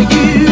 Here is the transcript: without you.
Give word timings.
without 0.00 0.40
you. 0.40 0.51